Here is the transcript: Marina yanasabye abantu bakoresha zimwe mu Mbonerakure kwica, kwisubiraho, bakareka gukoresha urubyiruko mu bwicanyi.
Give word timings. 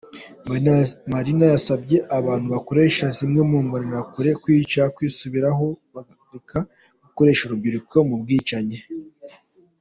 Marina 1.11 1.43
yanasabye 1.51 1.97
abantu 2.17 2.47
bakoresha 2.55 3.05
zimwe 3.17 3.41
mu 3.49 3.57
Mbonerakure 3.65 4.31
kwica, 4.43 4.81
kwisubiraho, 4.95 5.65
bakareka 5.93 6.59
gukoresha 7.03 7.41
urubyiruko 7.45 7.95
mu 8.09 8.15
bwicanyi. 8.23 8.79